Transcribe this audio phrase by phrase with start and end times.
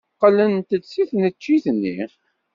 [0.13, 1.97] Qqlent-d seg tneččit-nni.